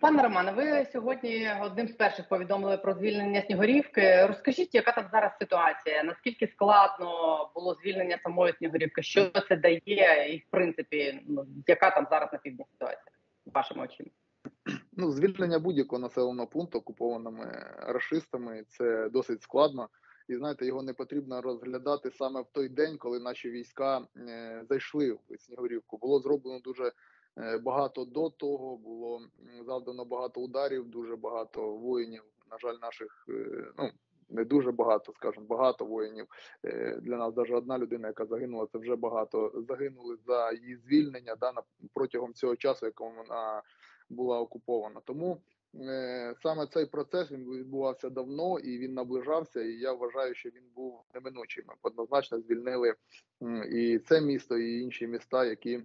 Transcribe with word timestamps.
Пане 0.00 0.22
Романе, 0.22 0.52
ви 0.52 0.86
сьогодні 0.92 1.50
одним 1.62 1.88
з 1.88 1.92
перших 1.92 2.28
повідомили 2.28 2.76
про 2.76 2.94
звільнення 2.94 3.42
Снігурівки. 3.42 4.26
Розкажіть, 4.26 4.74
яка 4.74 4.92
там 4.92 5.08
зараз 5.12 5.32
ситуація? 5.38 6.04
Наскільки 6.04 6.46
складно 6.46 7.06
було 7.54 7.74
звільнення 7.74 8.18
самої 8.22 8.54
Снігурівки? 8.58 9.02
Що 9.02 9.30
це 9.48 9.56
дає, 9.56 10.34
і 10.34 10.38
в 10.38 10.50
принципі, 10.50 11.20
ну 11.28 11.46
яка 11.66 11.90
там 11.90 12.06
зараз 12.10 12.32
на 12.32 12.38
півдні 12.38 12.64
ситуація 12.72 13.12
вашими 13.46 13.84
очима? 13.84 14.10
Ну, 14.92 15.10
звільнення 15.10 15.58
будь-якого 15.58 16.02
населеного 16.02 16.48
пункту 16.48 16.78
окупованими 16.78 17.74
рашистами 17.78 18.64
це 18.68 19.08
досить 19.08 19.42
складно. 19.42 19.88
І 20.28 20.36
знаєте, 20.36 20.66
його 20.66 20.82
не 20.82 20.92
потрібно 20.92 21.42
розглядати 21.42 22.10
саме 22.10 22.40
в 22.40 22.46
той 22.52 22.68
день, 22.68 22.96
коли 22.98 23.20
наші 23.20 23.50
війська 23.50 24.00
е, 24.16 24.62
зайшли 24.68 25.12
в 25.12 25.38
Снігурівку. 25.38 25.98
Було 25.98 26.20
зроблено 26.20 26.60
дуже 26.60 26.92
багато 27.62 28.04
до 28.04 28.30
того 28.30 28.76
було 28.76 29.20
завдано 29.66 30.04
багато 30.04 30.40
ударів, 30.40 30.88
дуже 30.88 31.16
багато 31.16 31.72
воїнів. 31.72 32.22
На 32.50 32.58
жаль, 32.58 32.76
наших 32.82 33.26
е, 33.28 33.72
ну 33.78 33.90
не 34.28 34.44
дуже 34.44 34.72
багато, 34.72 35.12
скажімо, 35.12 35.46
багато 35.46 35.84
воїнів. 35.84 36.26
Е, 36.64 36.98
для 37.02 37.16
нас 37.16 37.36
навіть 37.36 37.50
одна 37.50 37.78
людина, 37.78 38.08
яка 38.08 38.26
загинула, 38.26 38.66
це 38.72 38.78
вже 38.78 38.96
багато. 38.96 39.64
Загинули 39.68 40.16
за 40.26 40.52
її 40.52 40.76
звільнення 40.76 41.36
да, 41.36 41.52
протягом 41.94 42.34
цього 42.34 42.56
часу, 42.56 42.86
якому 42.86 43.16
вона 43.16 43.62
була 44.10 44.40
окупована. 44.40 45.00
Тому 45.04 45.40
саме 46.42 46.66
цей 46.66 46.86
процес 46.86 47.30
він 47.30 47.50
відбувався 47.50 48.10
давно 48.10 48.58
і 48.58 48.78
він 48.78 48.94
наближався. 48.94 49.62
І 49.62 49.72
я 49.72 49.92
вважаю, 49.92 50.34
що 50.34 50.48
він 50.48 50.64
був 50.74 51.04
неминучим. 51.14 51.64
Однозначно 51.82 52.40
звільнили 52.40 52.94
і 53.70 53.98
це 53.98 54.20
місто, 54.20 54.58
і 54.58 54.80
інші 54.80 55.06
міста, 55.06 55.44
які 55.44 55.82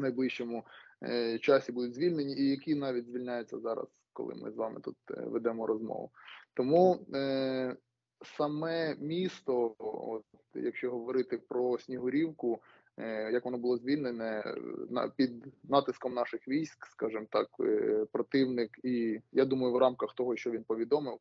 найближчому 0.00 0.64
е, 1.02 1.38
часі 1.38 1.72
будуть 1.72 1.94
звільнені, 1.94 2.36
і 2.36 2.50
які 2.50 2.74
навіть 2.74 3.06
звільняються 3.06 3.58
зараз, 3.58 3.86
коли 4.12 4.34
ми 4.34 4.50
з 4.50 4.56
вами 4.56 4.80
тут 4.80 4.96
е, 5.10 5.14
ведемо 5.20 5.66
розмову. 5.66 6.10
Тому 6.54 7.06
е, 7.14 7.76
саме 8.24 8.96
місто, 8.98 9.74
от, 9.78 10.24
якщо 10.54 10.90
говорити 10.90 11.38
про 11.48 11.78
Снігурівку, 11.78 12.62
е, 12.98 13.32
як 13.32 13.44
воно 13.44 13.58
було 13.58 13.76
звільнене 13.76 14.54
на 14.90 15.08
під 15.08 15.46
натиском 15.64 16.14
наших 16.14 16.48
військ, 16.48 16.86
скажімо 16.86 17.26
так, 17.30 17.48
е, 17.60 18.06
противник, 18.12 18.78
і 18.82 19.20
я 19.32 19.44
думаю, 19.44 19.72
в 19.72 19.78
рамках 19.78 20.14
того, 20.14 20.36
що 20.36 20.50
він 20.50 20.64
повідомив. 20.64 21.18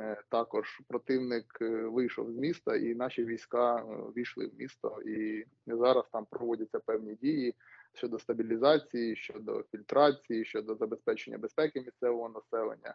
Е, 0.00 0.22
також 0.28 0.80
противник 0.88 1.60
вийшов 1.60 2.32
з 2.32 2.36
міста, 2.36 2.76
і 2.76 2.94
наші 2.94 3.24
війська 3.24 3.84
війшли 4.16 4.46
в 4.46 4.54
місто, 4.58 5.02
і 5.06 5.44
зараз 5.66 6.04
там 6.12 6.26
проводяться 6.30 6.78
певні 6.78 7.14
дії 7.14 7.54
щодо 7.94 8.18
стабілізації, 8.18 9.16
щодо 9.16 9.62
фільтрації, 9.62 10.44
щодо 10.44 10.74
забезпечення 10.74 11.38
безпеки 11.38 11.80
місцевого 11.80 12.28
населення. 12.28 12.94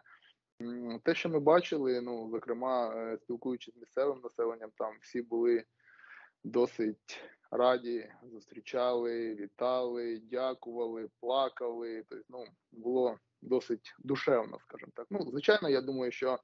Те, 1.02 1.14
що 1.14 1.28
ми 1.28 1.40
бачили, 1.40 2.00
ну 2.00 2.30
зокрема, 2.30 2.94
е, 2.96 3.18
спілкуючись 3.18 3.74
з 3.74 3.76
місцевим 3.76 4.20
населенням, 4.20 4.70
там 4.78 4.92
всі 5.00 5.22
були 5.22 5.64
досить 6.44 7.20
раді, 7.50 8.10
зустрічали, 8.22 9.34
вітали, 9.34 10.22
дякували, 10.30 11.08
плакали. 11.20 12.04
Тобто, 12.08 12.24
ну 12.28 12.44
було 12.72 13.18
досить 13.42 13.94
душевно, 13.98 14.58
скажімо 14.60 14.92
так. 14.94 15.06
Ну, 15.10 15.30
звичайно, 15.30 15.68
я 15.68 15.80
думаю, 15.80 16.12
що 16.12 16.38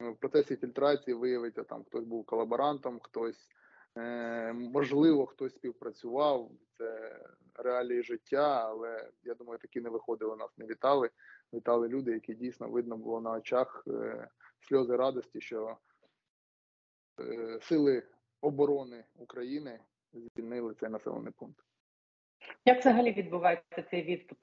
в 0.00 0.16
процесі 0.16 0.56
фільтрації 0.56 1.14
виявиться 1.14 1.62
там 1.62 1.84
хтось 1.84 2.04
був 2.04 2.26
колаборантом, 2.26 3.00
хтось 3.02 3.48
Е, 3.98 4.52
можливо, 4.52 5.26
хтось 5.26 5.54
співпрацював, 5.54 6.50
це 6.78 7.18
реалії 7.54 8.02
життя, 8.02 8.68
але 8.68 9.08
я 9.22 9.34
думаю, 9.34 9.58
такі 9.58 9.80
не 9.80 9.90
виходили 9.90 10.36
нас, 10.36 10.58
не 10.58 10.66
вітали. 10.66 11.10
Вітали 11.54 11.88
люди, 11.88 12.12
які 12.12 12.34
дійсно 12.34 12.68
видно 12.68 12.96
було 12.96 13.20
на 13.20 13.32
очах 13.32 13.84
е, 13.86 14.28
сльози 14.60 14.96
радості, 14.96 15.40
що 15.40 15.76
е, 17.20 17.58
сили 17.62 18.02
оборони 18.40 19.04
України 19.14 19.80
звільнили 20.12 20.74
цей 20.74 20.88
населений 20.88 21.32
пункт. 21.36 21.64
Як 22.64 22.80
взагалі 22.80 23.12
відбувається 23.12 23.82
цей 23.90 24.02
відступ 24.02 24.38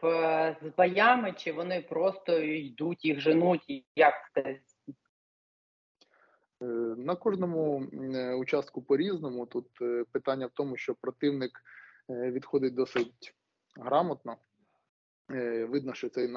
з 0.62 0.72
боями? 0.78 1.34
Чи 1.38 1.52
вони 1.52 1.82
просто 1.82 2.40
йдуть, 2.40 3.06
їх 3.06 3.20
женуть? 3.20 3.86
Як 3.96 4.14
це 4.34 4.60
Е, 6.62 6.66
на 6.98 7.16
кожному 7.16 7.88
е, 7.94 8.34
участку 8.36 8.82
по 8.82 8.98
різному. 8.98 9.46
Тут 9.46 9.68
е, 9.82 10.04
питання 10.12 10.46
в 10.46 10.52
тому, 10.54 10.78
що 10.78 10.96
противник 10.96 11.52
відходить 12.10 12.76
досить 12.76 13.36
грамотно. 13.76 14.38
Видно, 15.70 15.94
що 15.94 16.10
цей 16.10 16.28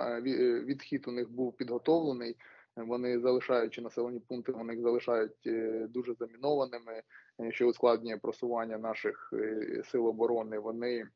відхід 0.65 1.09
у 1.09 1.13
них 1.13 1.31
був 1.31 1.57
підготовлений. 1.57 2.37
Вони 2.77 3.21
залишаючи 3.21 3.83
населені 3.83 4.21
пункти, 4.21 4.53
вони 4.53 4.73
їх 4.73 4.83
залишають 4.83 5.49
дуже 5.93 6.15
замінованими, 6.15 7.03
що 7.51 7.69
ускладнює 7.69 8.17
просування 8.17 8.79
наших 8.79 9.33
сил 9.85 10.07
оборони. 10.07 10.59
Вони 10.59 11.09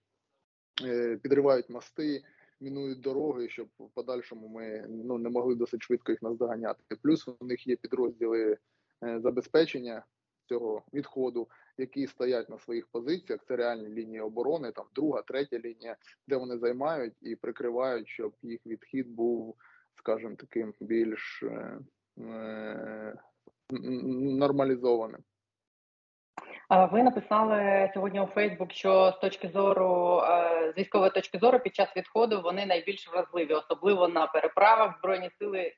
підривають 1.22 1.70
мости, 1.70 2.22
мінують 2.60 3.00
дороги, 3.00 3.48
щоб 3.48 3.68
в 3.78 3.90
подальшому 3.94 4.48
ми 4.48 4.86
ну 4.88 5.18
не 5.18 5.28
могли 5.28 5.54
досить 5.54 5.82
швидко 5.82 6.12
їх 6.12 6.22
наздоганяти. 6.22 6.96
Плюс 7.02 7.28
у 7.28 7.44
них 7.44 7.66
є 7.66 7.76
підрозділи 7.76 8.58
Е, 9.04 9.20
забезпечення 9.20 10.04
цього 10.48 10.82
відходу, 10.94 11.48
які 11.78 12.06
стоять 12.06 12.48
на 12.50 12.58
своїх 12.58 12.86
позиціях. 12.86 13.40
Це 13.48 13.56
реальні 13.56 13.88
лінії 13.88 14.20
оборони, 14.20 14.72
там 14.72 14.84
друга, 14.94 15.22
третя 15.22 15.58
лінія, 15.58 15.96
де 16.26 16.36
вони 16.36 16.58
займають 16.58 17.14
і 17.22 17.36
прикривають, 17.36 18.08
щоб 18.08 18.32
їх 18.42 18.60
відхід 18.66 19.08
був, 19.08 19.56
скажімо, 19.98 20.34
таким 20.38 20.74
більш 20.80 21.42
е, 21.42 21.78
е 22.20 23.14
нормалізованим. 23.70 25.20
Ви 26.92 27.02
написали 27.02 27.90
сьогодні 27.94 28.20
у 28.20 28.26
Фейсбук, 28.26 28.72
що 28.72 29.12
з 29.16 29.20
точки 29.20 29.48
зору 29.48 30.20
е, 30.24 30.72
з 30.72 30.78
військової 30.78 31.10
точки 31.10 31.38
зору 31.38 31.58
під 31.58 31.74
час 31.74 31.96
відходу 31.96 32.42
вони 32.42 32.66
найбільш 32.66 33.08
вразливі, 33.08 33.54
особливо 33.54 34.08
на 34.08 34.26
переправах 34.26 34.98
збройні 34.98 35.30
сили 35.38 35.72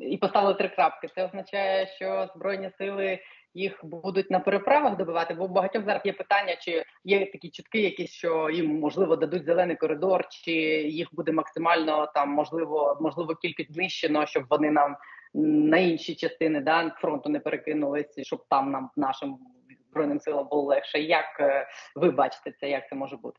і 0.00 0.16
поставили 0.16 0.54
три 0.54 0.68
крапки. 0.68 1.08
Це 1.14 1.24
означає, 1.24 1.86
що 1.86 2.28
збройні 2.36 2.70
сили 2.78 3.18
їх 3.54 3.80
будуть 3.82 4.30
на 4.30 4.40
переправах 4.40 4.96
добивати. 4.96 5.34
Бо 5.34 5.44
у 5.44 5.48
багатьох 5.48 5.84
зараз 5.84 6.02
є 6.04 6.12
питання, 6.12 6.56
чи 6.56 6.84
є 7.04 7.30
такі 7.32 7.50
чутки, 7.50 7.80
якісь 7.80 8.10
що 8.10 8.50
їм 8.50 8.80
можливо 8.80 9.16
дадуть 9.16 9.44
зелений 9.44 9.76
коридор, 9.76 10.28
чи 10.28 10.52
їх 10.82 11.08
буде 11.12 11.32
максимально 11.32 12.12
там 12.14 12.30
можливо, 12.30 12.98
можливо, 13.00 13.34
кількість 13.34 13.72
знищено, 13.72 14.26
щоб 14.26 14.44
вони 14.50 14.70
нам 14.70 14.96
на 15.34 15.76
інші 15.76 16.14
частини 16.14 16.60
да 16.60 16.90
фронту 16.90 17.28
не 17.28 17.40
перекинулись, 17.40 18.20
щоб 18.22 18.44
там 18.48 18.70
нам 18.70 18.90
нашим 18.96 19.38
збройним 19.90 20.20
силам 20.20 20.48
було 20.48 20.62
легше. 20.62 20.98
Як 20.98 21.40
е, 21.40 21.68
ви 21.96 22.10
бачите 22.10 22.52
це? 22.60 22.70
Як 22.70 22.88
це 22.88 22.94
може 22.94 23.16
бути? 23.16 23.38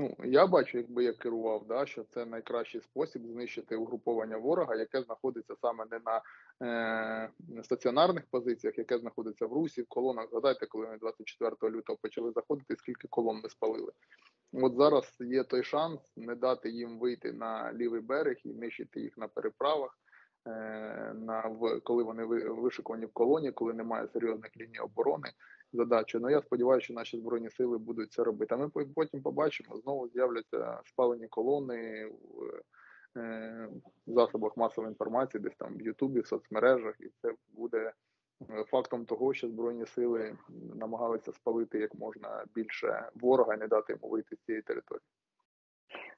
Ну, 0.00 0.16
я 0.24 0.46
бачу, 0.46 0.78
якби 0.78 1.04
я 1.04 1.12
керував, 1.12 1.66
да, 1.66 1.86
що 1.86 2.04
це 2.04 2.24
найкращий 2.24 2.80
спосіб 2.80 3.26
знищити 3.26 3.76
угруповання 3.76 4.36
ворога, 4.36 4.74
яке 4.74 5.02
знаходиться 5.02 5.54
саме 5.60 5.84
не 5.90 6.00
на 6.06 6.22
е, 6.62 7.62
стаціонарних 7.62 8.24
позиціях, 8.30 8.78
яке 8.78 8.98
знаходиться 8.98 9.46
в 9.46 9.52
Русі, 9.52 9.82
в 9.82 9.86
колонах. 9.88 10.28
Згадайте, 10.30 10.66
коли 10.66 10.86
ми 10.86 10.98
24 10.98 11.72
лютого 11.76 11.98
почали 12.02 12.32
заходити, 12.32 12.76
скільки 12.76 13.08
колон 13.08 13.40
ми 13.42 13.48
спалили. 13.48 13.92
От 14.52 14.76
зараз 14.76 15.16
є 15.20 15.44
той 15.44 15.62
шанс 15.62 16.00
не 16.16 16.34
дати 16.34 16.70
їм 16.70 16.98
вийти 16.98 17.32
на 17.32 17.72
лівий 17.72 18.00
берег 18.00 18.36
і 18.44 18.48
нищити 18.48 19.00
їх 19.00 19.18
на 19.18 19.28
переправах. 19.28 19.98
Е, 20.46 20.50
на 21.14 21.40
в 21.40 21.80
коли 21.80 22.02
вони 22.02 22.24
вишикувані 22.24 23.06
в 23.06 23.12
колоні, 23.12 23.52
коли 23.52 23.74
немає 23.74 24.08
серйозних 24.08 24.56
ліній 24.56 24.78
оборони, 24.78 25.28
задачу. 25.72 26.20
Ну 26.20 26.30
я 26.30 26.42
сподіваюся, 26.42 26.84
що 26.84 26.94
наші 26.94 27.18
збройні 27.18 27.50
сили 27.50 27.78
будуть 27.78 28.12
це 28.12 28.24
робити. 28.24 28.54
А 28.54 28.58
ми 28.58 28.68
потім 28.94 29.22
побачимо 29.22 29.76
знову 29.76 30.08
з'являться 30.08 30.80
спалені 30.84 31.28
колони 31.28 32.06
в 32.06 33.20
е, 33.20 33.68
засобах 34.06 34.56
масової 34.56 34.90
інформації, 34.90 35.42
десь 35.42 35.56
там 35.56 35.76
в 35.76 35.82
Ютубі, 35.82 36.20
в 36.20 36.26
соцмережах, 36.26 36.94
і 37.00 37.08
це 37.22 37.34
буде 37.48 37.92
е, 38.50 38.64
фактом 38.64 39.04
того, 39.04 39.34
що 39.34 39.48
збройні 39.48 39.86
сили 39.86 40.36
намагалися 40.74 41.32
спалити 41.32 41.78
як 41.78 41.94
можна 41.94 42.44
більше 42.54 43.08
ворога 43.14 43.54
і 43.54 43.58
не 43.58 43.68
дати 43.68 43.92
йому 43.92 44.08
вийти 44.08 44.36
з 44.36 44.40
цієї 44.40 44.62
території. 44.62 45.06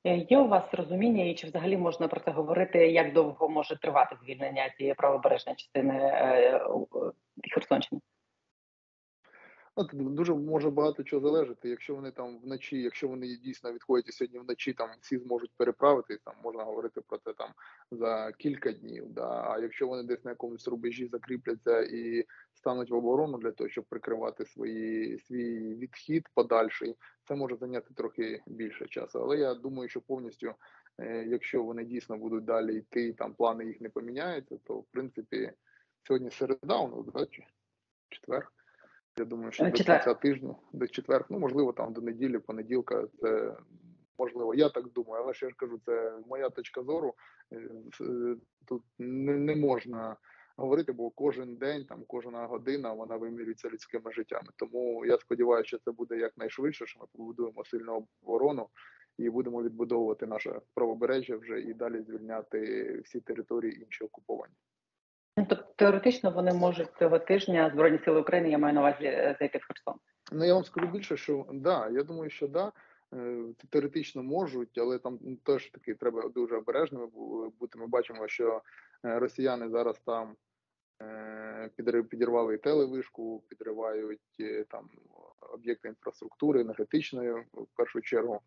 Е, 0.05 0.17
є 0.17 0.39
у 0.39 0.49
вас 0.49 0.65
розуміння, 0.73 1.25
і 1.25 1.35
чи 1.35 1.47
взагалі 1.47 1.77
можна 1.77 2.09
про 2.09 2.21
це 2.21 2.31
говорити, 2.31 2.79
як 2.79 3.13
довго 3.13 3.49
може 3.49 3.77
тривати 3.77 4.17
звільнення 4.25 4.71
цієї 4.77 4.95
правобережної 4.95 5.57
частини 5.57 6.13
От 9.75 9.91
дуже 9.95 10.35
може 10.35 10.71
багато 10.71 11.03
чого 11.03 11.23
залежати. 11.23 11.69
Якщо 11.69 11.95
вони 11.95 12.11
там 12.11 12.41
вночі, 12.41 12.83
якщо 12.83 13.09
вони 13.09 13.37
дійсно 13.37 13.73
відходять 13.73 14.15
сьогодні 14.15 14.39
вночі, 14.39 14.73
там 14.73 14.91
всі 15.01 15.19
зможуть 15.19 15.51
переправити, 15.57 16.19
там 16.25 16.35
можна 16.43 16.65
говорити 16.65 17.01
про 17.01 17.19
це 17.19 17.33
там 17.33 17.51
за 17.91 18.33
кілька 18.33 18.73
днів. 18.73 19.05
Да. 19.09 19.45
А 19.51 19.59
якщо 19.59 19.87
вони 19.87 20.03
десь 20.03 20.25
на 20.25 20.31
якомусь 20.31 20.69
рубежі 20.69 21.07
закріпляться 21.07 21.83
і 21.83 22.25
стануть 22.55 22.91
в 22.91 22.95
оборону 22.95 23.39
для 23.39 23.53
того, 23.53 23.71
щоб 23.71 23.85
прикривати 23.85 24.45
свої 24.45 25.19
свій 25.19 25.75
відхід 25.75 26.29
подальший, 26.35 26.97
це 27.25 27.35
може 27.35 27.57
зайняти 27.57 27.95
трохи 27.95 28.43
більше 28.47 28.87
часу. 28.87 29.19
Але 29.23 29.39
я 29.39 29.55
думаю, 29.55 29.89
що 29.89 30.01
повністю, 30.01 30.55
е, 30.99 31.25
якщо 31.25 31.63
вони 31.63 31.85
дійсно 31.85 32.19
будуть 32.19 32.45
далі 32.45 32.77
йти, 32.77 33.13
там 33.13 33.35
плани 33.35 33.67
їх 33.67 33.81
не 33.81 33.89
поміняються, 33.89 34.59
то 34.65 34.75
в 34.75 34.87
принципі 34.93 35.53
сьогодні 36.07 36.31
середа 36.31 36.79
у 36.79 36.97
нас, 36.97 37.07
да, 37.15 37.27
четвер. 38.09 38.53
Я 39.19 39.25
думаю, 39.25 39.53
що 39.53 39.71
четвер. 39.71 39.99
до 39.99 40.05
кінця 40.05 40.15
тижня, 40.15 40.55
до 40.73 40.89
четвер, 40.89 41.25
ну 41.31 41.39
можливо, 41.39 41.73
там 41.73 41.93
до 41.93 42.01
неділі, 42.01 42.39
понеділка, 42.39 43.07
це 43.21 43.57
можливо. 44.19 44.55
Я 44.55 44.69
так 44.69 44.89
думаю, 44.93 45.25
але 45.25 45.35
ще 45.35 45.49
ж 45.49 45.55
кажу, 45.57 45.81
це 45.87 46.19
моя 46.27 46.51
точка 46.51 46.83
зору. 46.83 47.15
Е, 47.53 47.71
е, 48.01 48.37
тут 48.67 48.83
не, 48.99 49.37
не 49.37 49.57
можна 49.57 50.17
говорити, 50.57 50.93
бо 50.93 51.11
кожен 51.11 51.57
день, 51.57 51.85
там 51.85 52.05
кожна 52.07 52.47
година 52.47 52.93
вона 52.93 53.17
вимірюється 53.17 53.69
людськими 53.69 54.13
життями. 54.13 54.49
Тому 54.57 55.07
я 55.07 55.19
сподіваюся, 55.19 55.69
що 55.69 55.79
це 55.79 55.93
буде 55.93 56.17
якнайшвидше, 56.17 56.87
що 56.87 57.01
ми 57.01 57.07
побудуємо 57.13 57.65
сильну 57.65 58.09
оборону 58.23 58.69
і 59.19 59.31
будемо 59.31 59.63
відбудовувати 59.63 60.27
наше 60.27 60.61
правобережжя 60.75 61.37
вже 61.37 61.61
і 61.61 61.75
далі 61.75 62.03
звільняти 62.03 63.01
всі 63.05 63.21
території 63.21 63.83
інші 63.83 64.05
окуповані. 64.05 64.55
Ну, 65.37 65.47
тобто 65.49 65.65
теоретично 65.77 66.31
вони 66.31 66.53
можуть 66.53 66.89
цього 66.99 67.19
тижня 67.19 67.71
збройні 67.75 67.99
сили 68.05 68.21
України. 68.21 68.51
Я 68.51 68.59
маю 68.59 68.75
на 68.75 68.81
увазі 68.81 69.05
е, 69.05 69.37
зайти 69.39 69.59
в 69.59 69.67
Херсон. 69.67 69.95
Ну 70.33 70.45
я 70.45 70.55
вам 70.55 70.65
скажу 70.65 70.87
більше, 70.87 71.17
що 71.17 71.47
да, 71.53 71.89
я 71.89 72.03
думаю, 72.03 72.31
що 72.31 72.49
да. 72.49 72.73
Е, 73.15 73.45
теоретично 73.71 74.23
можуть, 74.23 74.79
але 74.79 74.99
там 74.99 75.19
теж 75.43 75.71
таки 75.71 75.95
треба 75.95 76.29
дуже 76.29 76.57
обережними 76.57 77.07
бути. 77.61 77.79
Ми 77.79 77.87
бачимо, 77.87 78.29
що 78.29 78.63
е, 79.05 79.19
росіяни 79.19 79.69
зараз 79.69 80.01
там 80.01 80.37
підірвали 82.09 82.59
телевишку, 82.59 83.43
підривають 83.49 84.21
там 84.69 84.91
об'єкти 85.53 85.89
інфраструктури, 85.89 86.61
енергетичної 86.61 87.33
в 87.53 87.67
першу 87.77 88.01
чергу. 88.01 88.41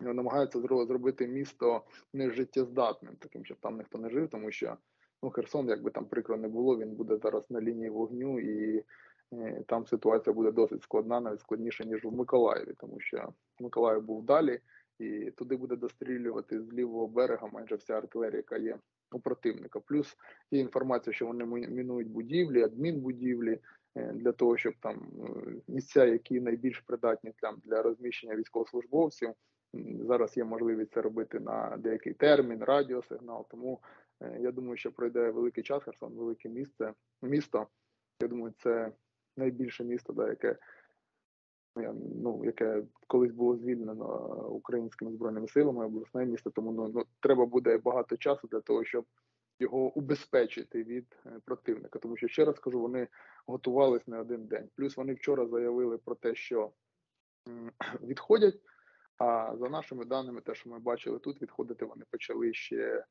Намагаються 0.00 0.60
зробити 0.60 1.26
місто 1.26 1.82
нежиттєздатним, 2.12 3.16
таким 3.16 3.44
щоб 3.44 3.56
там 3.60 3.78
ніхто 3.78 3.98
не 3.98 4.10
жив, 4.10 4.28
тому 4.28 4.50
що 4.50 4.76
Ну, 5.22 5.30
Херсон, 5.30 5.68
як 5.68 5.82
би 5.82 5.90
там 5.90 6.04
прикро 6.04 6.36
не 6.36 6.48
було, 6.48 6.78
він 6.78 6.94
буде 6.94 7.16
зараз 7.16 7.50
на 7.50 7.60
лінії 7.60 7.90
вогню, 7.90 8.40
і 8.40 8.84
е, 9.32 9.62
там 9.66 9.86
ситуація 9.86 10.34
буде 10.34 10.52
досить 10.52 10.82
складна, 10.82 11.20
навіть 11.20 11.40
складніша, 11.40 11.84
ніж 11.84 12.04
в 12.04 12.12
Миколаєві, 12.12 12.74
тому 12.78 13.00
що 13.00 13.32
Миколаїв 13.60 14.02
був 14.02 14.24
далі, 14.24 14.60
і 14.98 15.30
туди 15.30 15.56
буде 15.56 15.76
дострілювати 15.76 16.62
з 16.62 16.72
лівого 16.72 17.06
берега 17.06 17.48
майже 17.52 17.74
вся 17.74 17.94
артилерія, 17.94 18.36
яка 18.36 18.56
є 18.56 18.78
у 19.12 19.20
противника. 19.20 19.80
Плюс 19.80 20.16
є 20.50 20.60
інформація, 20.60 21.14
що 21.14 21.26
вони 21.26 21.46
мінують 21.46 22.08
будівлі, 22.08 22.62
адмінбудівлі 22.62 23.58
е, 23.96 24.12
для 24.12 24.32
того, 24.32 24.56
щоб 24.56 24.74
там 24.80 24.96
е, 24.96 25.52
місця, 25.68 26.04
які 26.04 26.40
найбільш 26.40 26.80
придатні 26.80 27.32
там 27.40 27.62
для 27.64 27.82
розміщення 27.82 28.36
військовослужбовців. 28.36 29.30
Зараз 30.00 30.36
є 30.36 30.44
можливість 30.44 30.92
це 30.92 31.02
робити 31.02 31.40
на 31.40 31.76
деякий 31.78 32.12
термін, 32.12 32.64
радіосигнал. 32.64 33.46
Тому 33.50 33.80
я 34.40 34.52
думаю, 34.52 34.76
що 34.76 34.92
пройде 34.92 35.30
великий 35.30 35.64
час 35.64 35.82
Херсон, 35.82 36.12
велике 36.14 36.48
місце, 36.48 36.94
місто. 37.22 37.66
Я 38.22 38.28
думаю, 38.28 38.54
це 38.58 38.92
найбільше 39.36 39.84
місто, 39.84 40.12
да, 40.12 40.28
яке 40.28 40.56
ну, 41.76 42.42
яке 42.44 42.84
колись 43.06 43.32
було 43.32 43.56
звільнено 43.56 44.06
українськими 44.48 45.12
збройними 45.12 45.48
силами, 45.48 45.86
обласне 45.86 46.26
місто. 46.26 46.50
Тому 46.50 46.72
ну, 46.72 46.88
ну 46.94 47.04
треба 47.20 47.46
буде 47.46 47.78
багато 47.78 48.16
часу 48.16 48.48
для 48.48 48.60
того, 48.60 48.84
щоб 48.84 49.06
його 49.58 49.78
убезпечити 49.78 50.84
від 50.84 51.16
е, 51.26 51.30
противника. 51.44 51.98
Тому 51.98 52.16
що 52.16 52.28
ще 52.28 52.44
раз 52.44 52.58
кажу, 52.58 52.80
вони 52.80 53.08
готувалися 53.46 54.04
не 54.06 54.20
один 54.20 54.46
день. 54.46 54.68
Плюс 54.76 54.96
вони 54.96 55.14
вчора 55.14 55.46
заявили 55.46 55.98
про 55.98 56.14
те, 56.14 56.34
що 56.34 56.72
відходять. 58.02 58.60
А 59.18 59.56
за 59.56 59.68
нашими 59.68 60.04
даними, 60.04 60.40
те, 60.40 60.54
що 60.54 60.70
ми 60.70 60.78
бачили 60.78 61.18
тут, 61.18 61.42
відходити 61.42 61.84
вони 61.84 62.04
почали 62.10 62.54
ще 62.54 63.04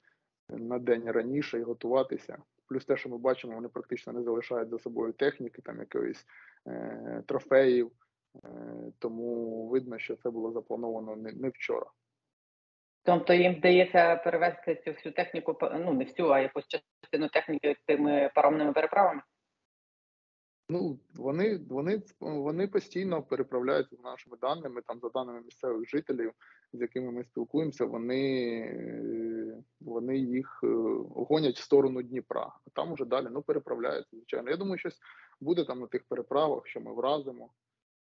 на 0.52 0.80
день 0.80 1.12
раніше 1.12 1.60
і 1.60 1.64
готуватися. 1.64 2.38
Плюс 2.68 2.86
те, 2.86 2.98
що 2.98 3.10
ми 3.10 3.18
бачимо, 3.18 3.56
вони 3.56 3.68
практично 3.68 4.14
не 4.14 4.24
залишають 4.24 4.70
за 4.70 4.80
собою 4.80 5.14
техніки, 5.14 5.62
там 5.62 5.80
якоїсь 5.80 6.26
е, 6.68 7.24
трофеїв, 7.28 7.92
е, 8.36 8.50
тому 9.00 9.68
видно, 9.68 10.00
що 10.00 10.16
це 10.16 10.30
було 10.30 10.52
заплановано 10.52 11.16
не, 11.16 11.32
не 11.32 11.50
вчора. 11.50 11.86
Тобто 13.04 13.34
їм 13.34 13.56
вдається 13.56 14.16
перевезти 14.16 14.82
цю 14.86 14.92
всю 14.92 15.14
техніку, 15.14 15.58
ну 15.62 15.94
не 15.94 16.04
всю, 16.04 16.30
а 16.30 16.40
якусь 16.40 16.68
частину 16.68 17.30
техніки 17.30 17.76
тими 17.86 18.32
паромними 18.36 18.74
переправами? 18.74 19.22
Ну 20.70 21.00
вони 21.16 21.60
вони 21.70 22.02
вони 22.20 22.68
постійно 22.68 23.24
переправляються 23.24 23.96
з 23.96 24.04
нашими 24.04 24.38
даними, 24.42 24.82
там 24.82 25.00
за 25.00 25.10
даними 25.10 25.42
місцевих 25.42 25.90
жителів, 25.90 26.32
з 26.74 26.82
якими 26.82 27.12
ми 27.12 27.24
спілкуємося. 27.24 27.86
Вони 27.86 28.22
вони 29.80 30.18
їх 30.18 30.60
е, 30.64 30.68
гонять 31.16 31.56
в 31.56 31.64
сторону 31.64 32.02
Дніпра, 32.02 32.54
а 32.68 32.70
там 32.74 32.92
уже 32.92 33.06
далі 33.06 33.28
ну 33.32 33.42
переправляються. 33.42 34.16
Звичайно, 34.18 34.50
я 34.50 34.58
думаю, 34.58 34.78
щось 34.78 35.00
буде 35.42 35.66
там 35.66 35.80
на 35.80 35.88
тих 35.88 36.04
переправах, 36.04 36.68
що 36.68 36.82
ми 36.82 36.94
вразимо, 36.94 37.50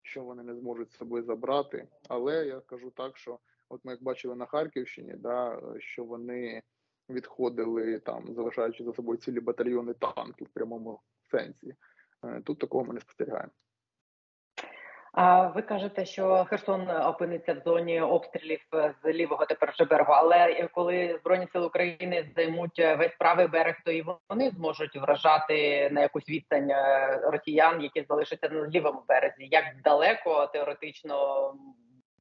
що 0.01 0.23
вони 0.23 0.43
не 0.43 0.55
зможуть 0.55 0.91
з 0.91 0.97
собою 0.97 1.23
забрати. 1.23 1.87
Але 2.09 2.45
я 2.45 2.59
кажу 2.59 2.91
так, 2.91 3.17
що 3.17 3.39
от 3.69 3.85
ми 3.85 3.91
як 3.91 4.03
бачили 4.03 4.35
на 4.35 4.45
Харківщині, 4.45 5.13
да 5.17 5.61
що 5.79 6.03
вони 6.03 6.63
відходили 7.09 7.99
там, 7.99 8.33
залишаючи 8.33 8.83
за 8.83 8.93
собою 8.93 9.17
цілі 9.17 9.39
батальйони 9.39 9.93
танків 9.93 10.47
в 10.47 10.53
прямому 10.53 10.99
сенсі. 11.31 11.75
Е, 12.23 12.41
тут 12.45 12.59
такого 12.59 12.85
ми 12.85 12.93
не 12.93 12.99
спостерігаємо. 12.99 13.51
Ви 15.55 15.61
кажете, 15.61 16.05
що 16.05 16.45
Херсон 16.49 16.89
опиниться 16.89 17.53
в 17.53 17.59
зоні 17.65 18.01
обстрілів 18.01 18.59
з 19.03 19.13
лівого 19.13 19.45
тепер 19.45 19.71
вже 19.71 19.85
берегу, 19.85 20.13
але 20.13 20.67
коли 20.73 21.17
збройні 21.21 21.47
сили 21.53 21.65
України 21.65 22.31
займуть 22.35 22.79
весь 22.79 23.15
правий 23.19 23.47
берег, 23.47 23.75
то 23.85 23.91
і 23.91 24.05
вони 24.29 24.49
зможуть 24.49 24.95
вражати 24.95 25.89
на 25.91 26.01
якусь 26.01 26.29
відстань 26.29 26.71
е, 26.71 27.19
росіян, 27.23 27.81
які 27.81 28.05
залишаться 28.09 28.49
на 28.49 28.67
лівому 28.67 29.03
березі. 29.07 29.47
Як 29.51 29.63
далеко 29.83 30.49
теоретично 30.53 31.53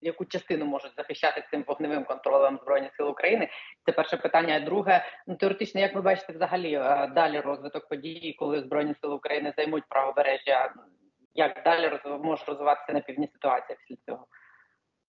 яку 0.00 0.24
частину 0.24 0.64
можуть 0.64 0.96
захищати 0.96 1.44
цим 1.50 1.64
вогневим 1.66 2.04
контролем 2.04 2.58
збройних 2.62 2.94
сил 2.96 3.08
України? 3.08 3.48
Це 3.86 3.92
перше 3.92 4.16
питання. 4.16 4.60
Друге, 4.60 5.04
ну 5.26 5.34
теоретично, 5.36 5.80
як 5.80 5.94
ви 5.94 6.00
бачите, 6.00 6.32
взагалі 6.32 6.74
е, 6.74 7.10
далі 7.14 7.40
розвиток 7.40 7.88
подій, 7.88 8.36
коли 8.38 8.60
збройні 8.60 8.94
сили 9.00 9.14
України 9.14 9.52
займуть 9.56 9.84
правобережжя, 9.88 10.72
як 11.36 11.64
далі 11.64 11.88
роз... 11.88 12.00
може 12.22 12.44
розвиватися 12.44 12.92
на 12.92 13.00
півдні 13.00 13.28
ситуація 13.32 13.78
після 13.78 13.96
цього? 14.06 14.26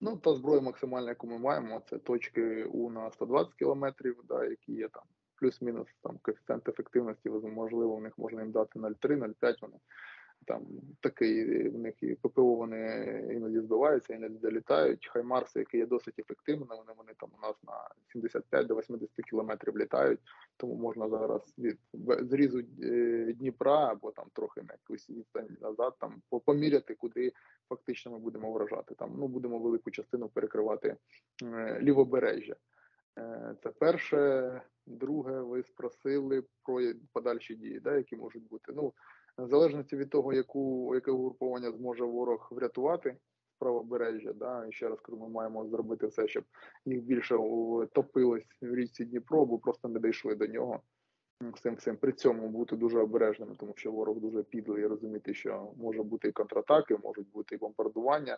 Ну 0.01 0.17
та 0.17 0.33
зброя 0.33 0.61
максимальна, 0.61 1.09
яку 1.09 1.27
ми 1.27 1.37
маємо, 1.37 1.81
це 1.89 1.97
точки 1.97 2.63
у 2.63 2.89
на 2.89 3.11
120 3.11 3.53
кілометрів, 3.53 4.15
да, 4.27 4.45
які 4.45 4.73
є 4.73 4.87
там 4.87 5.03
плюс-мінус 5.35 5.87
там 6.03 6.17
коефіцієнт 6.21 6.69
ефективності, 6.69 7.29
можливо, 7.29 7.95
в 7.95 8.01
них 8.01 8.17
можна 8.17 8.41
їм 8.41 8.51
дати 8.51 8.79
0,3, 8.79 9.17
0,5, 9.17 9.55
Вони 9.61 9.77
там 10.45 10.65
такий 11.01 11.69
в 11.69 11.77
них 11.77 12.03
і 12.03 12.15
ППО 12.15 12.43
вони 12.43 13.05
іноді 13.31 13.59
збиваються, 13.59 14.13
іноді 14.13 14.37
долітають. 14.37 15.07
Хаймарси, 15.07 15.59
які 15.59 15.77
є 15.77 15.85
досить 15.85 16.19
ефективними, 16.19 16.75
вони 16.75 16.91
вони 16.97 17.13
там 17.19 17.29
у 17.37 17.47
нас 17.47 17.55
на 17.63 17.73
75 18.11 18.67
до 18.67 18.75
80 18.75 19.09
кілометрів 19.29 19.77
літають, 19.77 20.19
тому 20.61 20.75
можна 20.75 21.09
зараз 21.09 21.53
від 21.57 21.79
зрізу 22.29 22.59
е, 22.83 23.33
Дніпра 23.33 23.87
або 23.91 24.11
там 24.11 24.25
трохи 24.33 24.61
на 24.61 24.73
якусь 24.73 25.09
відстань 25.09 25.57
назад, 25.61 25.93
там 25.99 26.21
поміряти, 26.45 26.95
куди 26.95 27.31
фактично 27.69 28.11
ми 28.11 28.19
будемо 28.19 28.51
вражати. 28.51 28.95
Там 28.95 29.15
ну 29.17 29.27
будемо 29.27 29.59
велику 29.59 29.91
частину 29.91 30.29
перекривати 30.29 30.95
е, 31.43 31.79
лівобережжя. 31.81 32.55
Е, 33.19 33.55
це 33.63 33.69
перше, 33.69 34.61
друге, 34.85 35.41
ви 35.41 35.63
спросили 35.63 36.43
про 36.63 36.81
подальші 37.13 37.55
дії, 37.55 37.79
да, 37.79 37.97
які 37.97 38.15
можуть 38.15 38.47
бути. 38.47 38.73
Ну 38.75 38.93
в 39.37 39.47
залежності 39.47 39.97
від 39.97 40.09
того, 40.09 40.33
яку 40.33 40.95
яке 40.95 41.11
угруповання 41.11 41.71
зможе 41.71 42.03
ворог 42.03 42.47
врятувати 42.51 43.17
правобережжя, 43.61 44.33
да 44.33 44.65
і 44.69 44.71
ще 44.71 44.89
раз 44.89 44.99
кажу, 44.99 45.17
ми 45.17 45.29
маємо 45.29 45.67
зробити 45.67 46.07
все, 46.07 46.27
щоб 46.27 46.43
їх 46.85 47.01
більше 47.01 47.37
топилось 47.93 48.43
в 48.61 48.75
річці 48.75 49.05
Дніпро, 49.05 49.45
бо 49.45 49.57
просто 49.57 49.87
не 49.87 49.99
дійшли 49.99 50.35
до 50.35 50.47
нього. 50.47 50.81
Всім 51.53 51.75
всім 51.75 51.97
при 51.97 52.11
цьому 52.11 52.47
бути 52.49 52.75
дуже 52.75 52.99
обережними, 52.99 53.55
тому 53.59 53.73
що 53.75 53.91
ворог 53.91 54.19
дуже 54.19 54.43
підлий 54.43 54.83
і 54.83 54.87
розуміти, 54.87 55.33
що 55.33 55.73
може 55.77 56.03
бути 56.03 56.27
і 56.27 56.31
контратаки, 56.31 56.97
можуть 57.03 57.31
бути 57.31 57.55
і 57.55 57.57
бомбардування, 57.57 58.37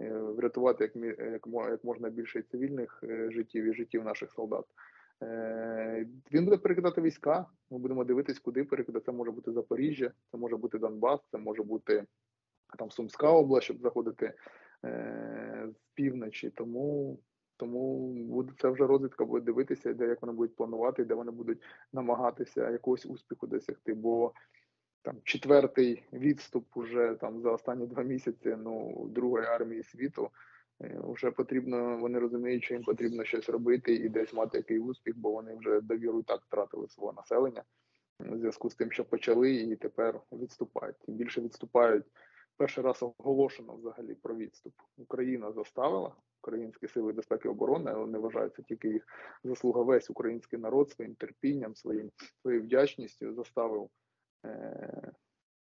е, 0.00 0.10
врятувати 0.18 0.84
як 0.84 1.18
як, 1.32 1.46
як 1.70 1.84
можна 1.84 2.10
більше 2.10 2.42
цивільних 2.42 3.00
е, 3.02 3.30
життів 3.30 3.64
і 3.64 3.74
життів 3.74 4.04
наших 4.04 4.32
солдат. 4.32 4.64
Е, 5.22 6.06
він 6.32 6.44
буде 6.44 6.56
перекидати 6.56 7.00
війська. 7.00 7.46
Ми 7.70 7.78
будемо 7.78 8.04
дивитись, 8.04 8.38
куди 8.38 8.64
перекидати. 8.64 9.04
Це 9.04 9.12
може 9.12 9.30
бути 9.30 9.52
Запоріжжя, 9.52 10.12
це 10.32 10.38
може 10.38 10.56
бути 10.56 10.78
Донбас, 10.78 11.20
це 11.30 11.38
може 11.38 11.62
бути 11.62 12.04
там 12.76 12.90
Сумська 12.90 13.30
область, 13.30 13.64
щоб 13.64 13.80
заходити 13.80 14.34
е, 14.84 15.68
з 15.70 15.94
півночі. 15.94 16.50
Тому 16.50 17.18
тому 17.56 18.12
буде 18.12 18.52
це 18.58 18.68
вже 18.68 18.86
розвідка 18.86 19.24
буде 19.24 19.44
дивитися, 19.44 19.94
де 19.94 20.06
як 20.06 20.22
вони 20.22 20.32
будуть 20.32 20.56
планувати, 20.56 21.04
де 21.04 21.14
вони 21.14 21.30
будуть 21.30 21.62
намагатися 21.92 22.70
якогось 22.70 23.06
успіху 23.06 23.46
досягти. 23.46 23.94
Бо 23.94 24.32
там 25.02 25.16
четвертий 25.24 26.04
відступ 26.12 26.76
уже 26.76 27.16
там 27.20 27.40
за 27.40 27.50
останні 27.50 27.86
два 27.86 28.02
місяці 28.02 28.56
ну 28.58 29.06
другої 29.10 29.46
армії 29.46 29.82
світу. 29.82 30.30
Е, 30.82 31.00
вже 31.04 31.30
потрібно, 31.30 31.98
вони 31.98 32.18
розуміють, 32.18 32.64
що 32.64 32.74
їм 32.74 32.82
потрібно 32.82 33.24
щось 33.24 33.48
робити 33.48 33.94
і 33.94 34.08
десь 34.08 34.32
мати 34.32 34.58
який 34.58 34.78
успіх, 34.78 35.18
бо 35.18 35.30
вони 35.30 35.56
вже 35.56 35.80
довіру 35.80 36.20
і 36.20 36.22
так 36.22 36.42
втратили 36.42 36.88
свого 36.88 37.12
населення 37.12 37.62
у 38.20 38.36
зв'язку 38.36 38.70
з 38.70 38.74
тим, 38.74 38.92
що 38.92 39.04
почали, 39.04 39.54
і 39.54 39.76
тепер 39.76 40.20
відступають. 40.32 40.98
Тим 40.98 41.14
більше 41.14 41.40
відступають. 41.40 42.04
Перший 42.56 42.84
раз 42.84 43.02
оголошено 43.02 43.74
взагалі 43.74 44.14
про 44.14 44.36
відступ. 44.36 44.74
Україна 44.96 45.52
заставила 45.52 46.16
українські 46.42 46.88
сили 46.88 47.12
безпеки 47.12 47.48
і 47.48 47.50
оборони, 47.50 47.90
але 47.94 48.06
не 48.06 48.18
вважається 48.18 48.62
тільки 48.62 48.88
їх 48.88 49.06
заслуга. 49.44 49.82
Весь 49.82 50.10
український 50.10 50.58
народ 50.58 50.90
своїм 50.90 51.14
терпінням, 51.14 51.74
своїм 51.74 52.10
своєю 52.42 52.62
вдячністю 52.62 53.34
заставив 53.34 53.90
е, 54.44 55.12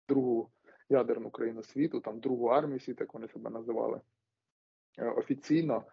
другу 0.07 0.51
ядерну 0.89 1.29
країну 1.29 1.63
світу, 1.63 1.99
там 1.99 2.19
другу 2.19 2.47
армію 2.47 2.79
світу, 2.79 3.03
як 3.03 3.13
вони 3.13 3.27
себе 3.27 3.49
називали, 3.49 4.01
е, 4.97 5.09
офіційно 5.09 5.83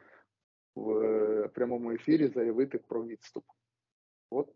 в 0.75 0.90
е, 0.90 1.49
прямому 1.49 1.93
ефірі 1.93 2.28
заявити 2.28 2.78
про 2.78 3.07
відступ. 3.07 3.45
От 4.31 4.52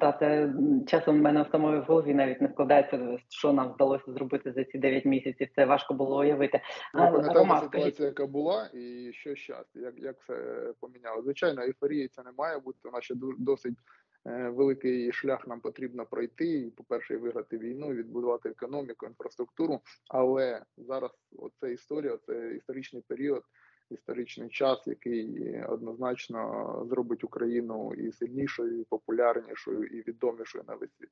та 0.00 0.16
це 0.18 0.52
часом 0.86 1.18
в 1.18 1.22
мене 1.22 1.42
в 1.42 1.48
самої 1.52 1.80
в 1.80 1.84
голові 1.84 2.14
навіть 2.14 2.40
не 2.40 2.48
складається, 2.48 3.18
що 3.28 3.52
нам 3.52 3.72
вдалося 3.72 4.12
зробити 4.12 4.52
за 4.52 4.64
ці 4.64 4.78
9 4.78 5.04
місяців. 5.04 5.48
Це 5.54 5.64
важко 5.64 5.94
було 5.94 6.18
уявити. 6.18 6.60
Ви 6.94 7.00
пам'ятаєте 7.00 7.60
ситуація, 7.60 8.08
яка 8.08 8.26
була, 8.26 8.70
і 8.74 9.12
що 9.12 9.34
зараз, 9.48 9.66
як 9.74 9.94
як 9.98 10.20
все 10.20 10.34
поміняло? 10.80 11.22
Звичайно, 11.22 11.62
ейфорії 11.62 12.08
це 12.08 12.22
не 12.22 12.30
має 12.38 12.58
бути. 12.58 12.88
У 12.88 12.90
нас 12.90 13.04
ще 13.04 13.14
досить 13.38 13.78
е, 14.26 14.48
великий 14.48 15.12
шлях 15.12 15.46
нам 15.46 15.60
потрібно 15.60 16.06
пройти. 16.06 16.46
І, 16.46 16.70
по 16.70 16.84
перше, 16.84 17.16
виграти 17.16 17.58
війну, 17.58 17.88
відбудувати 17.88 18.48
економіку, 18.48 19.06
інфраструктуру. 19.06 19.80
Але 20.08 20.62
зараз 20.76 21.10
оця 21.38 21.68
історія, 21.68 22.18
це 22.26 22.54
історичний 22.56 23.02
період 23.08 23.42
історичний 23.90 24.48
час, 24.48 24.86
який 24.86 25.62
однозначно 25.62 26.86
зробить 26.88 27.24
Україну 27.24 27.94
і 27.94 28.12
сильнішою, 28.12 28.80
і 28.80 28.84
популярнішою, 28.84 29.84
і 29.84 30.02
відомішою 30.08 30.64
на 30.68 30.74
весь 30.74 30.96
світ. 30.98 31.10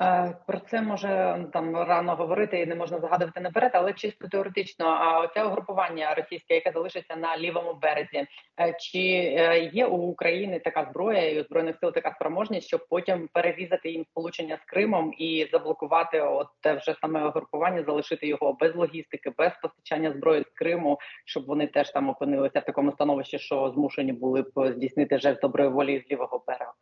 Е, 0.00 0.36
про 0.46 0.58
це 0.58 0.82
може 0.82 1.44
там 1.52 1.76
рано 1.76 2.14
говорити 2.14 2.60
і 2.60 2.66
не 2.66 2.74
можна 2.74 3.00
загадувати 3.00 3.40
наперед, 3.40 3.70
але 3.74 3.92
чисто 3.92 4.28
теоретично, 4.28 4.86
а 4.86 5.28
це 5.34 5.44
угрупування 5.44 6.14
російське, 6.14 6.54
яке 6.54 6.72
залишиться 6.72 7.16
на 7.16 7.38
лівому 7.38 7.74
березі, 7.82 8.26
е, 8.60 8.76
чи 8.80 8.98
е, 8.98 9.70
є 9.72 9.86
у 9.86 9.96
України 9.96 10.58
така 10.58 10.88
зброя 10.90 11.30
і 11.30 11.40
у 11.40 11.44
збройних 11.44 11.76
сил 11.80 11.92
така 11.92 12.12
спроможність, 12.12 12.66
щоб 12.66 12.86
потім 12.90 13.28
перерізати 13.32 13.90
їм 13.90 14.04
сполучення 14.04 14.56
з 14.56 14.64
Кримом 14.64 15.14
і 15.18 15.48
заблокувати 15.52 16.20
от 16.20 16.46
те 16.60 16.74
вже 16.74 16.94
саме 17.00 17.26
угрупування, 17.26 17.82
залишити 17.82 18.26
його 18.26 18.52
без 18.52 18.74
логістики, 18.74 19.32
без 19.38 19.52
постачання 19.62 20.12
зброї 20.12 20.42
з 20.42 20.50
Криму, 20.54 20.98
щоб 21.24 21.46
вони 21.46 21.66
теж 21.66 21.90
там 21.90 22.08
опинилися 22.08 22.60
в 22.60 22.64
такому 22.64 22.92
становищі, 22.92 23.38
що 23.38 23.70
змушені 23.74 24.12
були 24.12 24.42
б 24.42 24.72
здійснити 24.72 25.18
жест 25.18 25.40
доброї 25.40 25.70
волі 25.70 26.04
з 26.06 26.10
лівого 26.12 26.44
берега. 26.46 26.72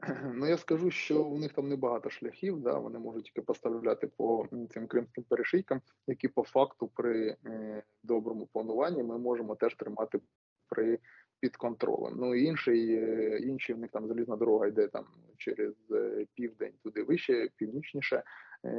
Ну 0.34 0.46
я 0.46 0.56
скажу, 0.58 0.90
що 0.90 1.22
у 1.22 1.38
них 1.38 1.52
там 1.52 1.68
небагато 1.68 2.10
шляхів, 2.10 2.60
да, 2.60 2.78
вони 2.78 2.98
можуть 2.98 3.24
тільки 3.24 3.42
поставляти 3.42 4.06
по 4.06 4.46
цим 4.72 4.86
кримським 4.86 5.24
перешийкам, 5.24 5.80
які 6.06 6.28
по 6.28 6.42
факту 6.42 6.88
при 6.94 7.36
е, 7.46 7.82
доброму 8.02 8.46
плануванні 8.46 9.02
ми 9.02 9.18
можемо 9.18 9.54
теж 9.54 9.74
тримати 9.74 10.20
при 10.68 10.98
під 11.40 11.56
контролем. 11.56 12.14
Ну 12.16 12.34
інший, 12.34 12.94
е, 12.94 13.38
інші 13.38 13.72
в 13.72 13.78
них 13.78 13.90
там 13.90 14.08
залізна 14.08 14.36
дорога 14.36 14.66
йде 14.66 14.88
там 14.88 15.04
через 15.36 15.74
е, 15.90 16.26
південь, 16.34 16.72
туди 16.82 17.02
вище, 17.02 17.48
північніше. 17.56 18.22
Е, 18.64 18.70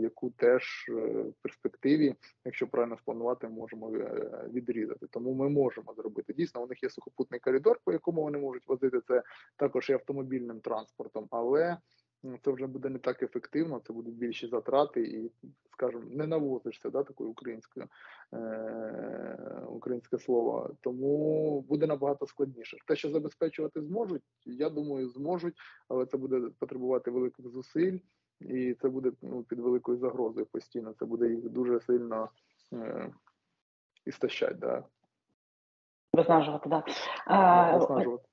яку 0.00 0.30
теж 0.30 0.86
в 0.88 1.32
перспективі, 1.42 2.14
якщо 2.44 2.66
правильно 2.66 2.98
спланувати, 2.98 3.48
можемо 3.48 3.90
відрізати. 4.52 5.06
Тому 5.10 5.34
ми 5.34 5.48
можемо 5.48 5.94
зробити. 5.94 6.32
Дійсно, 6.32 6.62
у 6.62 6.66
них 6.66 6.82
є 6.82 6.90
сухопутний 6.90 7.40
коридор, 7.40 7.80
по 7.84 7.92
якому 7.92 8.22
вони 8.22 8.38
можуть 8.38 8.68
возити 8.68 9.00
це 9.08 9.22
також 9.56 9.90
і 9.90 9.92
автомобільним 9.92 10.60
транспортом, 10.60 11.26
але 11.30 11.76
Ну, 12.26 12.38
це 12.44 12.50
вже 12.50 12.66
буде 12.66 12.88
не 12.88 12.98
так 12.98 13.22
ефективно, 13.22 13.80
це 13.86 13.92
будуть 13.92 14.14
більші 14.14 14.46
затрати, 14.46 15.02
і, 15.02 15.30
скажімо, 15.72 16.02
не 16.06 16.26
навозишся 16.26 16.90
да, 16.90 17.02
такою 17.02 17.30
українською 17.30 17.86
е- 18.32 19.62
українське 19.68 20.18
слово. 20.18 20.70
Тому 20.80 21.60
буде 21.60 21.86
набагато 21.86 22.26
складніше. 22.26 22.76
Те, 22.86 22.96
що 22.96 23.10
забезпечувати 23.10 23.82
зможуть, 23.82 24.22
я 24.44 24.70
думаю, 24.70 25.08
зможуть, 25.08 25.54
але 25.88 26.06
це 26.06 26.16
буде 26.16 26.40
потребувати 26.58 27.10
великих 27.10 27.48
зусиль, 27.48 27.98
і 28.40 28.74
це 28.74 28.88
буде 28.88 29.12
ну, 29.22 29.42
під 29.42 29.58
великою 29.58 29.98
загрозою 29.98 30.46
постійно. 30.46 30.94
Це 30.98 31.04
буде 31.04 31.28
їх 31.28 31.50
дуже 31.50 31.80
сильно 31.80 32.28
е- 32.72 33.12
істощать. 34.06 34.58
Да. 34.58 34.84
Виснажувати, 36.12 36.70
так. 36.70 36.84
Да. 37.28 37.76
Виснажувати. 37.78 38.24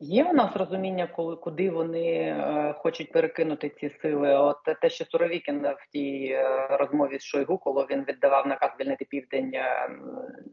Є 0.00 0.24
у 0.24 0.32
нас 0.32 0.56
розуміння, 0.56 1.06
коли 1.06 1.36
куди 1.36 1.70
вони 1.70 2.12
е, 2.12 2.74
хочуть 2.78 3.12
перекинути 3.12 3.72
ці 3.80 3.90
сили? 4.02 4.36
От 4.36 4.56
те, 4.80 4.90
що 4.90 5.04
Суровікін 5.04 5.60
в 5.62 5.92
тій 5.92 6.28
е, 6.30 6.66
розмові 6.70 7.18
з 7.18 7.22
Шойгу, 7.22 7.58
коли 7.58 7.86
він 7.90 8.04
віддавав 8.04 8.46
наказ 8.46 8.70
звільнити 8.76 9.04
південь, 9.04 9.50
е, 9.54 9.90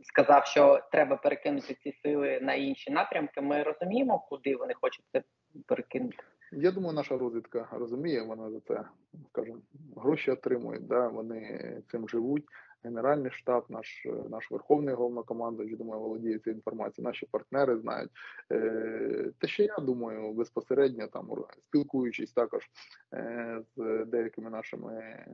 сказав, 0.04 0.46
що 0.46 0.80
треба 0.92 1.16
перекинути 1.16 1.78
ці 1.84 1.94
сили 2.04 2.40
на 2.42 2.54
інші 2.54 2.92
напрямки. 2.92 3.42
Ми 3.42 3.64
розуміємо, 3.64 4.20
куди 4.30 4.56
вони 4.56 4.74
хочуть 4.82 5.06
це 5.12 5.24
перекинути. 5.68 6.18
Я 6.52 6.72
думаю, 6.72 6.94
наша 6.94 7.18
розвідка 7.18 7.68
розуміє. 7.72 8.22
Вона 8.22 8.52
за 8.52 8.60
це 8.60 8.84
скажімо, 9.30 9.58
гроші 9.98 10.32
отримує. 10.32 10.80
Да, 10.80 11.08
вони 11.08 11.60
цим 11.92 12.10
живуть. 12.10 12.44
Генеральний 12.86 13.32
штаб, 13.32 13.66
наш 13.70 14.08
наш 14.30 14.52
верховний 14.52 14.96
головнокомандуючий, 14.96 15.78
думаю, 15.78 16.02
володіє 16.02 16.40
цією 16.40 16.58
інформацією. 16.58 17.10
Наші 17.10 17.26
партнери 17.26 17.78
знають. 17.78 18.12
Е, 18.52 19.32
Те, 19.40 19.48
що 19.48 19.64
я 19.64 19.78
думаю, 19.78 20.34
безпосередньо 20.34 21.08
там 21.08 21.30
спілкуючись 21.68 22.34
також 22.34 22.70
е, 23.14 23.62
з 23.76 24.06
деякими 24.06 24.50
нашими 24.50 25.26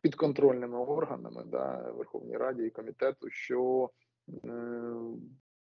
підконтрольними 0.00 0.78
органами, 0.78 1.44
да, 1.46 1.92
Верховній 1.96 2.36
Раді 2.36 2.62
і 2.62 2.70
комітету, 2.70 3.30
що 3.30 3.90
е, 4.44 4.48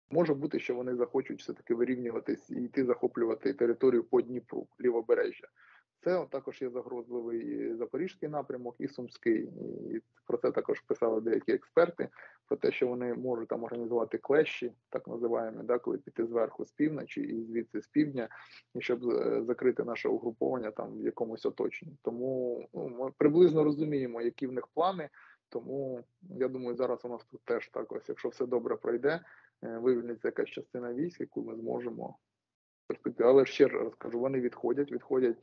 може 0.09 0.33
бути, 0.33 0.59
що 0.59 0.75
вони 0.75 0.95
захочуть 0.95 1.39
все 1.39 1.53
таки 1.53 1.75
вирівнюватись 1.75 2.49
і 2.49 2.63
йти 2.63 2.85
захоплювати 2.85 3.53
територію 3.53 4.03
по 4.03 4.21
Дніпру, 4.21 4.67
лівобережжя. 4.81 5.47
Це 6.05 6.25
також 6.29 6.61
є 6.61 6.69
загрозливий 6.69 7.75
запорізький 7.75 8.29
напрямок 8.29 8.75
і 8.79 8.87
Сумський. 8.87 9.43
І 9.91 10.01
про 10.27 10.37
це 10.37 10.51
також 10.51 10.79
писали 10.79 11.21
деякі 11.21 11.51
експерти, 11.51 12.09
про 12.47 12.57
те, 12.57 12.71
що 12.71 12.87
вони 12.87 13.13
можуть 13.13 13.47
там 13.47 13.63
організувати 13.63 14.17
клещі, 14.17 14.73
так 14.89 15.07
називаємо, 15.07 15.63
да, 15.63 15.79
коли 15.79 15.97
піти 15.97 16.25
зверху 16.25 16.65
з 16.65 16.71
півночі 16.71 17.21
і 17.21 17.43
звідси 17.43 17.81
з 17.81 17.87
півдня, 17.87 18.29
і 18.75 18.81
щоб 18.81 19.09
е, 19.09 19.43
закрити 19.43 19.83
наше 19.83 20.09
угруповання 20.09 20.71
там 20.71 20.97
в 20.97 21.05
якомусь 21.05 21.45
оточенні. 21.45 21.97
Тому 22.01 22.61
ну, 22.73 22.89
ми 22.89 23.11
приблизно 23.17 23.63
розуміємо, 23.63 24.21
які 24.21 24.47
в 24.47 24.51
них 24.51 24.67
плани. 24.67 25.09
Тому 25.49 26.03
я 26.21 26.47
думаю, 26.47 26.75
зараз 26.75 27.05
у 27.05 27.09
нас 27.09 27.25
тут 27.25 27.41
теж 27.45 27.69
так 27.69 27.91
ось, 27.91 28.09
якщо 28.09 28.29
все 28.29 28.45
добре 28.45 28.75
пройде, 28.75 29.19
е, 29.63 29.77
вивільниться 29.77 30.27
якась 30.27 30.49
частина 30.49 30.93
військ, 30.93 31.19
яку 31.19 31.43
ми 31.43 31.55
зможемо. 31.55 32.17
Але 33.19 33.45
ще 33.45 33.67
раз 33.67 33.95
кажу, 33.95 34.19
вони 34.19 34.39
відходять, 34.39 34.91
відходять 34.91 35.37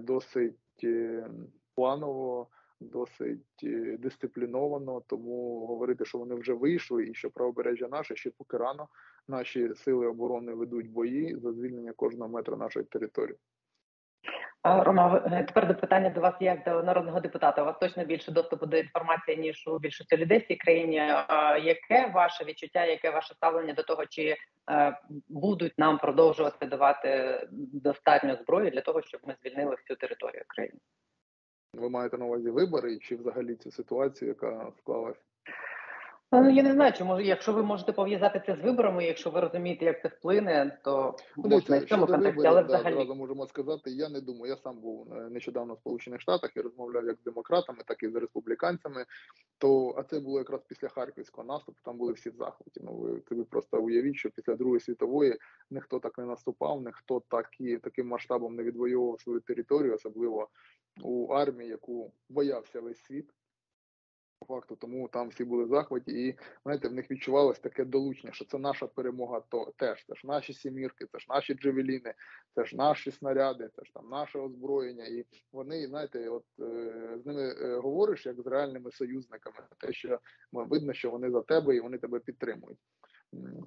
досить 0.00 0.84
е, 0.84 1.30
планово, 1.74 2.48
досить 2.80 3.60
е, 3.64 3.96
дисципліновано. 3.98 5.02
Тому 5.06 5.66
говорити, 5.66 6.04
що 6.04 6.18
вони 6.18 6.34
вже 6.34 6.52
вийшли, 6.52 7.06
і 7.08 7.14
що 7.14 7.30
правобережжя 7.30 7.88
наше 7.88 8.16
ще 8.16 8.30
поки 8.30 8.56
рано. 8.56 8.88
Наші 9.28 9.74
сили 9.74 10.06
оборони 10.06 10.54
ведуть 10.54 10.90
бої 10.90 11.36
за 11.38 11.52
звільнення 11.52 11.92
кожного 11.92 12.30
метра 12.30 12.56
нашої 12.56 12.84
території. 12.84 13.36
Рома, 14.64 15.22
е, 15.26 15.44
тепер 15.44 15.68
до 15.68 15.74
питання 15.74 16.10
до 16.10 16.20
вас 16.20 16.34
як 16.40 16.64
до 16.64 16.82
народного 16.82 17.20
депутата. 17.20 17.62
У 17.62 17.64
вас 17.64 17.76
точно 17.80 18.04
більше 18.04 18.32
доступу 18.32 18.66
до 18.66 18.76
інформації 18.76 19.36
ніж 19.36 19.64
у 19.66 19.78
більшості 19.78 20.16
людей 20.16 20.38
в 20.38 20.46
цій 20.46 20.56
країні. 20.56 20.94
Яке 21.62 22.10
ваше 22.14 22.44
відчуття, 22.44 22.84
яке 22.84 23.10
ваше 23.10 23.34
ставлення 23.34 23.74
до 23.74 23.82
того, 23.82 24.06
чи 24.06 24.36
е, 24.70 24.98
будуть 25.28 25.78
нам 25.78 25.98
продовжувати 25.98 26.66
давати 26.66 27.40
достатньо 27.72 28.36
зброї 28.36 28.70
для 28.70 28.80
того, 28.80 29.02
щоб 29.02 29.20
ми 29.24 29.36
звільнили 29.42 29.74
всю 29.74 29.96
територію 29.96 30.44
країни? 30.48 30.78
Ви 31.74 31.90
маєте 31.90 32.18
на 32.18 32.24
увазі 32.24 32.50
вибори 32.50 32.98
чи 32.98 33.16
взагалі 33.16 33.54
цю 33.54 33.70
ситуацію, 33.70 34.28
яка 34.28 34.72
склалась? 34.78 35.18
Ну 36.42 36.50
я 36.50 36.62
не 36.62 36.72
знаю, 36.72 36.92
чи 36.92 37.04
може, 37.04 37.24
якщо 37.24 37.52
ви 37.52 37.62
можете 37.62 37.92
пов'язати 37.92 38.42
це 38.46 38.56
з 38.56 38.64
виборами, 38.64 39.04
якщо 39.04 39.30
ви 39.30 39.40
розумієте, 39.40 39.84
як 39.84 40.02
це 40.02 40.08
вплине, 40.08 40.80
то 40.84 41.16
Ну, 41.36 41.48
можна 41.48 41.78
в 41.78 41.84
цьому 41.84 42.06
контексті, 42.06 42.46
але 42.46 42.62
да, 42.62 42.66
взагалі 42.66 42.94
одразу 42.94 43.14
можемо 43.14 43.46
сказати. 43.46 43.90
Я 43.90 44.08
не 44.08 44.20
думаю. 44.20 44.50
Я 44.50 44.56
сам 44.56 44.80
був 44.80 45.12
е, 45.12 45.30
нещодавно 45.30 45.74
в 45.74 45.78
Сполучених 45.78 46.20
Штатах 46.20 46.56
і 46.56 46.60
розмовляв 46.60 47.06
як 47.06 47.16
з 47.20 47.22
демократами, 47.22 47.78
так 47.86 48.02
і 48.02 48.08
з 48.08 48.14
республіканцями. 48.14 49.04
То 49.58 49.94
а 49.98 50.02
це 50.02 50.20
було 50.20 50.38
якраз 50.38 50.60
після 50.68 50.88
харківського 50.88 51.46
наступу. 51.46 51.78
Там 51.84 51.98
були 51.98 52.12
всі 52.12 52.30
в 52.30 52.36
захваті. 52.36 52.80
Ну 52.82 52.92
ви 52.92 53.22
ви 53.30 53.44
просто 53.44 53.80
уявіть, 53.80 54.16
що 54.16 54.30
після 54.30 54.54
Другої 54.54 54.80
світової 54.80 55.38
ніхто 55.70 55.98
так 55.98 56.18
не 56.18 56.24
наступав, 56.24 56.82
ніхто 56.82 57.22
так 57.28 57.48
і 57.60 57.76
таким 57.76 58.08
масштабом 58.08 58.56
не 58.56 58.62
відвоював 58.62 59.20
свою 59.20 59.40
територію, 59.40 59.94
особливо 59.94 60.48
у 61.02 61.26
армії, 61.26 61.70
яку 61.70 62.12
боявся 62.28 62.80
весь 62.80 63.02
світ 63.02 63.30
факту, 64.44 64.76
тому 64.76 65.08
там 65.08 65.28
всі 65.28 65.44
були 65.44 65.66
захваті, 65.66 66.26
і 66.26 66.38
знаєте, 66.62 66.88
в 66.88 66.92
них 66.92 67.10
відчувалось 67.10 67.58
таке 67.58 67.84
долучення, 67.84 68.32
що 68.32 68.44
це 68.44 68.58
наша 68.58 68.86
перемога, 68.86 69.42
то 69.48 69.72
теж 69.76 70.04
це 70.06 70.14
ж 70.14 70.26
наші 70.26 70.52
сімірки, 70.52 71.06
це 71.12 71.18
ж 71.18 71.26
наші 71.28 71.54
джевеліни, 71.54 72.14
це 72.54 72.64
ж 72.64 72.76
наші 72.76 73.10
снаряди, 73.10 73.70
це 73.76 73.84
ж 73.84 73.94
там 73.94 74.08
наше 74.08 74.38
озброєння. 74.38 75.04
І 75.04 75.24
вони, 75.52 75.86
знаєте, 75.86 76.28
от 76.28 76.44
е, 76.60 77.18
з 77.22 77.26
ними 77.26 77.42
е, 77.42 77.76
говориш 77.76 78.26
як 78.26 78.42
з 78.42 78.46
реальними 78.46 78.92
союзниками, 78.92 79.56
те, 79.78 79.92
що 79.92 80.18
видно, 80.52 80.92
що 80.92 81.10
вони 81.10 81.30
за 81.30 81.42
тебе 81.42 81.76
і 81.76 81.80
вони 81.80 81.98
тебе 81.98 82.18
підтримують. 82.18 82.78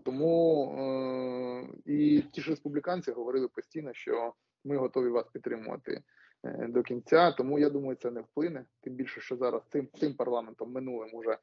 Тому 0.05 0.65
е, 0.79 1.91
і 1.91 2.23
ті 2.31 2.41
ж 2.41 2.49
республіканці 2.49 3.11
говорили 3.11 3.47
постійно, 3.47 3.93
що 3.93 4.33
ми 4.65 4.77
готові 4.77 5.09
вас 5.09 5.27
підтримувати. 5.33 6.01
Е, 6.47 6.67
до 6.67 6.83
кінця. 6.83 7.31
Тому 7.31 7.59
я 7.59 7.69
думаю, 7.69 7.95
це 7.95 8.11
не 8.11 8.21
вплине. 8.21 8.65
Тим 8.81 8.93
більше, 8.93 9.21
що 9.21 9.35
зараз 9.35 9.61
цим 9.69 9.87
цим 9.99 10.13
парламентом 10.13 10.71
минулим 10.71 11.09
уже 11.13 11.37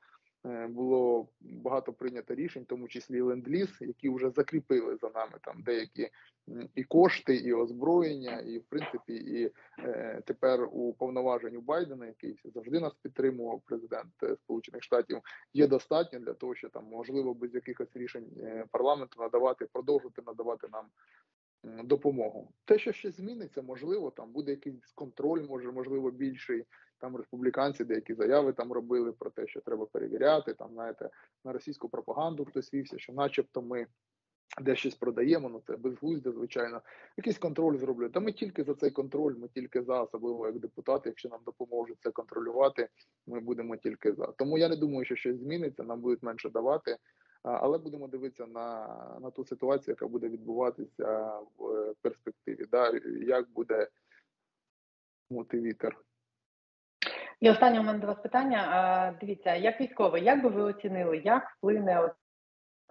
е, 0.46 0.66
було 0.66 1.28
багато 1.40 1.92
прийнято 1.92 2.34
рішень, 2.34 2.62
в 2.62 2.66
тому 2.66 2.88
числі 2.88 3.20
ленд-ліз, 3.20 3.76
які 3.80 4.10
вже 4.10 4.30
закріпили 4.30 4.96
за 4.96 5.10
нами 5.14 5.32
там 5.42 5.62
деякі 5.62 6.10
і 6.74 6.84
кошти, 6.84 7.36
і 7.36 7.52
озброєння, 7.52 8.40
і 8.40 8.58
в 8.58 8.64
принципі, 8.64 9.14
і 9.14 9.52
е, 9.78 10.22
тепер 10.26 10.68
у 10.72 10.92
повноваженню 10.92 11.60
Байдена, 11.60 12.06
який 12.06 12.38
завжди 12.44 12.80
нас 12.80 12.92
підтримував, 13.02 13.62
президент 13.64 14.12
е, 14.22 14.36
Сполучених 14.36 14.82
Штатів, 14.82 15.20
є 15.52 15.66
достатньо 15.66 16.18
для 16.18 16.32
того, 16.32 16.54
що 16.54 16.68
там 16.68 16.84
можливо 16.84 17.34
без 17.34 17.54
якихось 17.54 17.96
рішень 17.96 18.26
парламенту 18.70 19.22
надавати, 19.22 19.66
продовжувати 19.72 20.22
надавати 20.26 20.68
нам 20.72 20.84
допомогу. 21.84 22.52
Те, 22.64 22.78
що 22.78 22.92
ще 22.92 23.10
зміниться, 23.10 23.62
можливо, 23.62 24.10
там 24.10 24.32
буде 24.32 24.50
якийсь 24.50 24.92
контроль, 24.94 25.46
може, 25.48 25.72
можливо, 25.72 26.10
більший. 26.10 26.64
Там 26.98 27.16
республіканці 27.16 27.84
деякі 27.84 28.14
заяви 28.14 28.52
там 28.52 28.72
робили 28.72 29.12
про 29.12 29.30
те, 29.30 29.46
що 29.46 29.60
треба 29.60 29.86
перевіряти. 29.86 30.54
Там 30.54 30.70
знаєте, 30.72 31.10
на 31.44 31.52
російську 31.52 31.88
пропаганду 31.88 32.44
хтось 32.44 32.74
вівся, 32.74 32.98
що, 32.98 33.12
начебто, 33.12 33.62
ми 33.62 33.86
де 34.60 34.76
щось 34.76 34.94
продаємо. 34.94 35.48
Ну 35.48 35.62
це 35.66 35.76
безглуздя, 35.76 36.32
звичайно. 36.32 36.80
Якийсь 37.16 37.38
контроль 37.38 37.76
зроблять. 37.76 38.12
Та 38.12 38.20
ми 38.20 38.32
тільки 38.32 38.64
за 38.64 38.74
цей 38.74 38.90
контроль, 38.90 39.34
ми 39.34 39.48
тільки 39.48 39.82
за, 39.82 40.02
особливо 40.02 40.46
як 40.46 40.58
депутати. 40.58 41.08
Якщо 41.08 41.28
нам 41.28 41.40
допоможуть 41.46 41.98
це 42.00 42.10
контролювати, 42.10 42.88
ми 43.26 43.40
будемо 43.40 43.76
тільки 43.76 44.12
за. 44.12 44.26
Тому 44.26 44.58
я 44.58 44.68
не 44.68 44.76
думаю, 44.76 45.04
що 45.04 45.16
щось 45.16 45.36
зміниться. 45.36 45.82
Нам 45.82 46.00
будуть 46.00 46.22
менше 46.22 46.50
давати 46.50 46.96
але 47.44 47.78
будемо 47.78 48.08
дивитися 48.08 48.46
на 48.46 48.86
на 49.20 49.30
ту 49.30 49.44
ситуацію, 49.44 49.92
яка 49.92 50.06
буде 50.06 50.28
відбуватися 50.28 51.38
в 51.58 51.94
перспективі. 52.02 52.66
Да, 52.70 52.92
Як 53.26 53.50
буде 53.50 53.88
вітер. 55.52 55.96
І 57.40 57.50
останнє 57.50 57.80
у 57.80 57.82
мене 57.82 57.98
до 57.98 58.06
вас 58.06 58.18
питання. 58.18 59.18
Дивіться, 59.20 59.54
як 59.54 59.80
військовий, 59.80 60.24
як 60.24 60.42
би 60.42 60.48
ви 60.48 60.62
оцінили, 60.62 61.18
як 61.18 61.50
вплине 61.58 62.14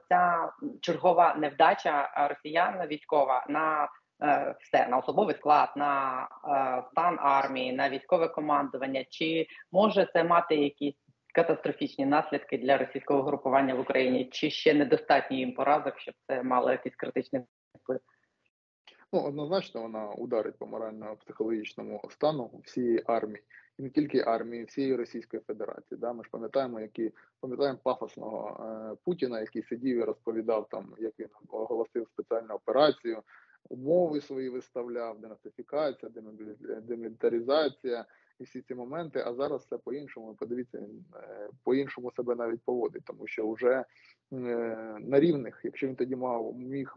ця 0.10 0.52
чергова 0.82 1.36
невдача 1.36 2.28
росіян 2.30 2.88
військова 2.88 3.46
на 3.50 3.90
е, 4.24 4.56
все 4.60 4.88
на 4.88 4.98
особовий 4.98 5.36
склад, 5.36 5.70
на 5.76 6.22
е, 6.22 6.84
стан 6.92 7.18
армії, 7.20 7.74
на 7.74 7.90
військове 7.90 8.28
командування? 8.28 9.06
Чи 9.10 9.48
може 9.72 10.10
це 10.14 10.24
мати 10.24 10.56
якісь 10.56 11.03
катастрофічні 11.34 12.06
наслідки 12.06 12.58
для 12.58 12.78
російського 12.78 13.24
групування 13.24 13.76
в 13.76 13.80
Україні, 13.80 14.30
чи 14.32 14.50
ще 14.50 14.74
недостатньо 14.74 15.38
їм 15.38 15.54
поразок, 15.54 16.00
щоб 16.00 16.16
це 16.28 16.44
мало 16.44 16.72
якийсь 16.72 16.96
критичний 16.96 17.42
вплив? 17.84 18.00
Ну, 19.14 19.20
однозначно, 19.22 19.82
вона 19.82 20.12
ударить 20.12 20.58
по 20.58 20.66
морально-психологічному 20.66 22.02
стану 22.10 22.62
всієї 22.64 23.04
армії, 23.06 23.44
і 23.80 23.84
не 23.84 23.90
тільки 23.90 24.20
армії, 24.20 24.64
всієї 24.64 24.96
Російської 24.96 25.44
Федерації. 25.48 26.00
Да? 26.00 26.14
Ми 26.14 26.24
ж 26.24 26.30
пам'ятаємо, 26.32 26.80
які 26.80 27.12
пам'ятаємо 27.40 27.80
пафосного 27.84 28.66
е, 28.94 28.98
Путіна, 29.06 29.40
який 29.40 29.64
сидів 29.64 29.98
і 29.98 30.04
розповідав 30.04 30.68
там, 30.70 30.94
як 30.98 31.14
він 31.20 31.28
оголосив 31.50 32.08
спеціальну 32.08 32.54
операцію, 32.54 33.24
умови 33.70 34.22
свої 34.22 34.50
виставляв, 34.50 35.20
денацифікація, 35.20 36.12
демілітаризація 36.82 38.06
і 38.44 38.46
всі 38.46 38.62
ці 38.62 38.76
моменти. 38.76 39.24
А 39.26 39.34
зараз 39.34 39.62
все 39.62 39.78
по-іншому. 39.78 40.36
Подивіться, 40.36 40.78
він 40.78 41.06
е, 41.16 41.50
по-іншому 41.64 42.12
себе 42.12 42.36
навіть 42.36 42.62
поводить, 42.66 43.06
тому 43.06 43.28
що 43.28 43.52
вже 43.52 43.72
е, 43.74 43.86
на 45.00 45.20
рівних, 45.20 45.62
якщо 45.64 45.88
він 45.88 45.96
тоді 45.96 46.16
мав 46.16 46.56
міг 46.56 46.96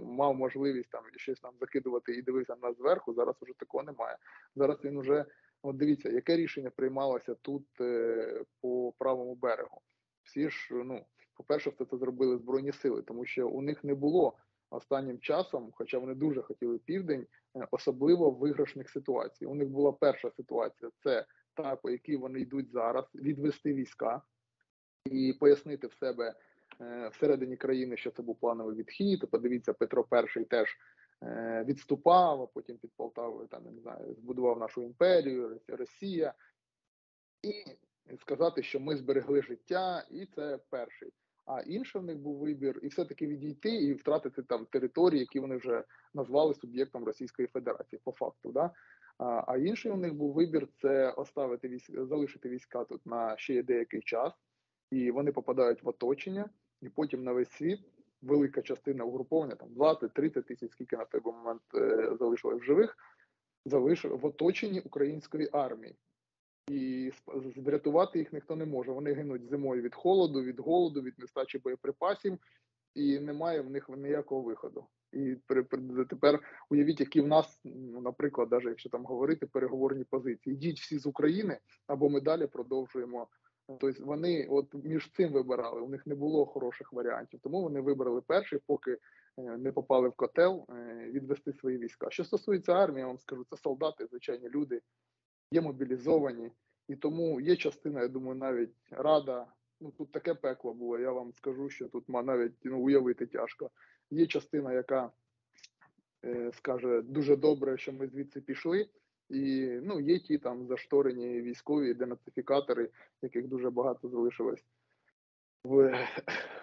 мав 0.00 0.34
можливість 0.34 0.90
там 0.90 1.02
щось 1.16 1.40
там 1.40 1.52
закидувати 1.60 2.12
і 2.12 2.22
дивився 2.22 2.56
на 2.62 2.72
зверху. 2.72 3.14
Зараз 3.14 3.34
уже 3.40 3.52
такого 3.58 3.84
немає. 3.84 4.16
Зараз 4.56 4.84
він 4.84 4.96
уже 4.96 5.24
от 5.62 5.76
дивіться, 5.76 6.10
яке 6.10 6.36
рішення 6.36 6.70
приймалося 6.70 7.34
тут 7.34 7.66
е, 7.80 8.44
по 8.60 8.92
правому 8.98 9.34
берегу. 9.34 9.80
Всі 10.22 10.48
ж 10.48 10.74
ну 10.74 11.04
по 11.36 11.44
перше, 11.44 11.70
все 11.70 11.84
це 11.84 11.96
зробили 11.96 12.38
збройні 12.38 12.72
сили, 12.72 13.02
тому 13.02 13.26
що 13.26 13.48
у 13.48 13.62
них 13.62 13.84
не 13.84 13.94
було 13.94 14.36
останнім 14.74 15.18
часом, 15.18 15.72
хоча 15.72 15.98
вони 15.98 16.14
дуже 16.14 16.42
хотіли 16.42 16.78
південь, 16.78 17.26
е, 17.56 17.66
особливо 17.70 18.30
виграшних 18.30 18.90
ситуацій. 18.90 19.46
У 19.46 19.54
них 19.54 19.68
була 19.68 19.92
перша 19.92 20.30
ситуація: 20.30 20.90
це 21.02 21.26
та, 21.54 21.76
по 21.76 21.90
якій 21.90 22.16
вони 22.16 22.40
йдуть 22.40 22.70
зараз, 22.70 23.04
відвести 23.14 23.74
війська 23.74 24.22
і 25.04 25.32
пояснити 25.40 25.86
в 25.86 25.92
себе 25.92 26.34
е, 26.80 27.08
всередині 27.08 27.56
країни, 27.56 27.96
що 27.96 28.10
це 28.10 28.22
був 28.22 28.36
плановий 28.36 28.76
відхід. 28.76 29.30
Подивіться, 29.30 29.72
Петро 29.72 30.06
І 30.36 30.44
теж 30.44 30.78
е, 31.22 31.64
відступав, 31.68 32.42
а 32.42 32.46
потім 32.46 32.78
під 32.78 32.92
Полтавою 32.96 33.46
там 33.46 33.64
не 33.64 33.80
знаю, 33.80 34.14
збудував 34.14 34.58
нашу 34.58 34.82
імперію, 34.82 35.60
Росія, 35.68 36.34
і 37.42 37.64
сказати, 38.16 38.62
що 38.62 38.80
ми 38.80 38.96
зберегли 38.96 39.42
життя, 39.42 40.06
і 40.10 40.26
це 40.26 40.58
перший. 40.70 41.12
А 41.46 41.60
інший 41.60 42.00
в 42.00 42.04
них 42.04 42.18
був 42.18 42.38
вибір, 42.38 42.80
і 42.82 42.88
все-таки 42.88 43.26
відійти 43.26 43.70
і 43.70 43.94
втратити 43.94 44.42
там 44.42 44.66
території, 44.66 45.20
які 45.20 45.40
вони 45.40 45.56
вже 45.56 45.84
назвали 46.14 46.54
суб'єктом 46.54 47.04
Російської 47.04 47.48
Федерації, 47.48 48.00
по 48.04 48.12
факту. 48.12 48.52
Да? 48.52 48.70
А 49.18 49.56
інший 49.56 49.92
у 49.92 49.96
них 49.96 50.14
був 50.14 50.32
вибір 50.32 50.68
це 50.82 51.10
оставити 51.10 51.68
військ, 51.68 51.90
залишити 52.04 52.48
війська 52.48 52.84
тут 52.84 53.06
на 53.06 53.36
ще 53.36 53.62
деякий 53.62 54.00
час, 54.00 54.32
і 54.90 55.10
вони 55.10 55.32
попадають 55.32 55.82
в 55.82 55.88
оточення, 55.88 56.50
і 56.82 56.88
потім 56.88 57.24
на 57.24 57.32
весь 57.32 57.50
світ 57.50 57.80
велика 58.22 58.62
частина 58.62 59.04
угруповання, 59.04 59.54
там 59.54 59.68
20-30 59.68 60.42
тисяч, 60.42 60.72
скільки 60.72 60.96
на 60.96 61.04
той 61.04 61.20
момент 61.24 61.62
е, 61.74 62.16
залишилось 62.18 62.60
в 62.60 62.64
живих, 62.64 62.96
залишили 63.64 64.16
в 64.16 64.26
оточенні 64.26 64.80
української 64.80 65.48
армії 65.52 65.96
і 66.68 67.12
врятувати 67.56 68.18
їх 68.18 68.32
ніхто 68.32 68.56
не 68.56 68.64
може. 68.64 68.92
Вони 68.92 69.12
гинуть 69.12 69.48
зимою 69.48 69.82
від 69.82 69.94
холоду, 69.94 70.42
від 70.42 70.60
голоду, 70.60 71.02
від 71.02 71.18
нестачі 71.18 71.58
боєприпасів, 71.58 72.38
і 72.94 73.18
немає 73.18 73.60
в 73.60 73.70
них 73.70 73.88
ніякого 73.88 74.42
виходу. 74.42 74.86
І 75.12 75.36
тепер 76.08 76.40
уявіть, 76.70 77.00
які 77.00 77.20
в 77.20 77.26
нас, 77.26 77.60
ну, 77.64 78.00
наприклад, 78.00 78.48
навіть 78.50 78.66
якщо 78.66 78.88
там 78.88 79.04
говорити 79.04 79.46
переговорні 79.46 80.04
позиції, 80.04 80.54
йдіть 80.54 80.80
всі 80.80 80.98
з 80.98 81.06
України, 81.06 81.58
або 81.86 82.08
ми 82.08 82.20
далі 82.20 82.46
продовжуємо. 82.46 83.28
Тобто 83.66 84.04
вони 84.04 84.46
от 84.50 84.74
між 84.74 85.10
цим 85.12 85.32
вибирали. 85.32 85.80
У 85.80 85.88
них 85.88 86.06
не 86.06 86.14
було 86.14 86.46
хороших 86.46 86.92
варіантів, 86.92 87.40
тому 87.42 87.62
вони 87.62 87.80
вибрали 87.80 88.20
перший, 88.20 88.60
поки 88.66 88.92
е, 88.92 88.98
не 89.42 89.72
попали 89.72 90.08
в 90.08 90.12
котел, 90.12 90.66
е, 90.70 91.10
відвести 91.10 91.52
свої 91.52 91.78
війська. 91.78 92.10
Що 92.10 92.24
стосується 92.24 92.72
армії, 92.72 93.00
я 93.00 93.06
вам 93.06 93.18
скажу, 93.18 93.44
це 93.50 93.56
солдати, 93.56 94.06
звичайні 94.06 94.48
люди, 94.48 94.80
є 95.54 95.60
мобілізовані, 95.60 96.50
і 96.88 96.96
тому 96.96 97.40
є 97.40 97.56
частина, 97.56 98.02
я 98.02 98.08
думаю, 98.08 98.34
навіть 98.34 98.74
рада. 98.90 99.46
Ну 99.80 99.90
тут 99.90 100.12
таке 100.12 100.34
пекло 100.34 100.74
було. 100.74 100.98
Я 100.98 101.12
вам 101.12 101.32
скажу, 101.32 101.70
що 101.70 101.88
тут 101.88 102.08
навіть 102.08 102.52
ну, 102.64 102.80
уявити 102.80 103.26
тяжко. 103.26 103.70
Є 104.10 104.26
частина, 104.26 104.72
яка 104.72 105.10
е, 106.24 106.50
скаже 106.54 107.02
дуже 107.02 107.36
добре, 107.36 107.78
що 107.78 107.92
ми 107.92 108.08
звідси 108.08 108.40
пішли. 108.40 108.88
І 109.30 109.66
ну, 109.82 110.00
є 110.00 110.18
ті 110.18 110.38
там 110.38 110.66
зашторені 110.66 111.42
військові 111.42 111.94
денацифікатори, 111.94 112.90
яких 113.22 113.48
дуже 113.48 113.70
багато 113.70 114.08
залишилось 114.08 114.64
в 115.64 116.06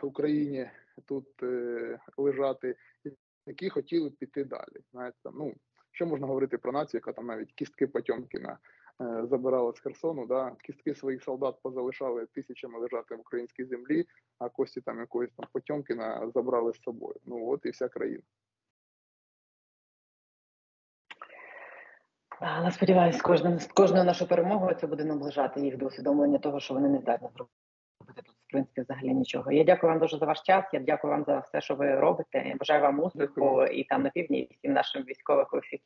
Україні 0.02 0.70
тут 1.06 1.44
е, 1.44 2.00
лежати, 2.18 2.76
які 3.46 3.70
хотіли 3.70 4.10
піти 4.10 4.44
далі. 4.44 4.82
Знаєте, 4.92 5.30
ну 5.34 5.56
що 5.92 6.06
можна 6.06 6.28
говорити 6.28 6.58
про 6.58 6.72
націю, 6.72 7.00
яка 7.00 7.14
там 7.14 7.26
навіть 7.26 7.52
кістки 7.52 7.88
Потьомкіна 7.88 8.58
е, 9.02 9.26
забирали 9.26 9.74
з 9.74 9.80
Херсону. 9.80 10.26
Да, 10.26 10.56
Кістки 10.64 10.96
своїх 10.96 11.24
солдат 11.24 11.56
позалишали 11.62 12.26
тисячами 12.26 12.80
лежати 12.80 13.16
в 13.16 13.20
українській 13.20 13.66
землі, 13.66 14.06
а 14.40 14.50
кості 14.50 14.82
там 14.82 15.00
якоїсь 15.00 15.32
там 15.38 15.46
Потьомкіна 15.52 16.32
забрали 16.34 16.74
з 16.74 16.82
собою. 16.82 17.16
Ну 17.26 17.50
от 17.50 17.66
і 17.66 17.70
вся 17.70 17.88
країна. 17.88 18.24
Але 22.40 22.72
сподіваюся, 22.72 23.22
кожним 23.22 23.60
кожною 23.74 24.04
нашою 24.04 24.30
перемогою 24.30 24.76
це 24.76 24.88
буде 24.88 25.04
наближати 25.04 25.62
їх 25.62 25.78
до 25.78 25.86
усвідомлення 25.86 26.40
того, 26.40 26.60
що 26.60 26.74
вони 26.74 26.90
не 26.90 27.00
здатні 27.00 27.30
зробити 27.36 28.31
принципі 28.52 28.82
взагалі 28.82 29.14
нічого. 29.14 29.52
Я 29.52 29.64
дякую 29.64 29.92
вам 29.92 30.00
дуже 30.00 30.18
за 30.18 30.26
ваш 30.26 30.42
час. 30.42 30.66
Я 30.74 30.80
дякую 30.80 31.12
вам 31.12 31.24
за 31.24 31.40
все, 31.40 31.62
що 31.62 31.76
ви 31.76 31.96
робите. 31.96 32.44
Я 32.48 32.56
бажаю 32.56 32.82
вам 32.82 33.00
успіху 33.00 33.64
і 33.66 33.84
там 33.84 34.04
на 34.04 34.10
півдні, 34.10 34.40
і 34.40 34.54
всім 34.54 34.74
нашим 34.74 35.04
військових 35.04 35.54
у 35.54 35.60
всіх 35.60 35.80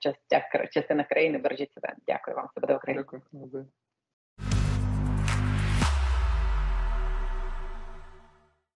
частях 0.00 0.42
частинах 0.70 1.08
країни. 1.08 1.38
Бережіть 1.38 1.72
себе. 1.72 1.94
Дякую 2.06 2.36
вам. 2.36 2.46
Все 2.46 2.60
буде 2.60 2.76
Україна. 2.76 3.02
Дякую. 3.02 3.66